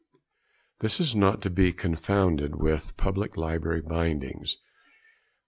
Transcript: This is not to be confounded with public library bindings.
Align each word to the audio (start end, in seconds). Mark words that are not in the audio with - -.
This 0.79 0.99
is 0.99 1.13
not 1.13 1.43
to 1.43 1.51
be 1.51 1.71
confounded 1.71 2.55
with 2.55 2.97
public 2.97 3.37
library 3.37 3.83
bindings. 3.83 4.57